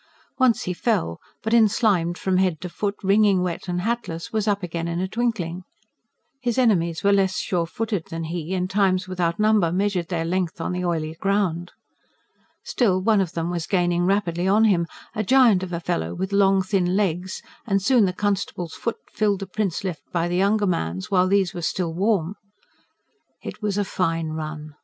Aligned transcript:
Once 0.39 0.63
he 0.63 0.73
fell, 0.73 1.21
but, 1.43 1.53
enslimed 1.53 2.17
from 2.17 2.37
head 2.37 2.59
to 2.59 2.67
foot, 2.69 2.95
wringing 3.03 3.43
wet 3.43 3.67
and 3.67 3.81
hatless, 3.81 4.33
was 4.33 4.47
up 4.47 4.63
again 4.63 4.87
in 4.87 4.99
a 4.99 5.07
twinkling. 5.07 5.61
His 6.41 6.57
enemies 6.57 7.03
were 7.03 7.13
less 7.13 7.37
sure 7.37 7.67
footed 7.67 8.07
than 8.09 8.23
he, 8.23 8.55
and 8.55 8.67
times 8.67 9.07
without 9.07 9.39
number 9.39 9.71
measured 9.71 10.07
their 10.07 10.25
length 10.25 10.59
on 10.59 10.71
the 10.71 10.83
oily 10.83 11.13
ground. 11.13 11.73
Still, 12.63 12.99
one 12.99 13.21
of 13.21 13.33
them 13.33 13.51
was 13.51 13.67
gaining 13.67 14.07
rapidly 14.07 14.47
on 14.47 14.63
him, 14.63 14.87
a 15.13 15.23
giant 15.23 15.61
of 15.61 15.71
a 15.71 15.79
fellow 15.79 16.15
with 16.15 16.33
long 16.33 16.63
thin 16.63 16.95
legs; 16.95 17.43
and 17.67 17.79
soon 17.79 18.05
the 18.05 18.11
constable's 18.11 18.73
foot 18.73 18.97
filled 19.11 19.41
the 19.41 19.45
prints 19.45 19.83
left 19.83 20.01
by 20.11 20.27
the 20.27 20.37
young 20.37 20.59
man's, 20.67 21.11
while 21.11 21.27
these 21.27 21.53
were 21.53 21.61
still 21.61 21.93
warm. 21.93 22.33
It 23.43 23.61
was 23.61 23.77
a 23.77 23.85
fine 23.85 24.29
run. 24.29 24.73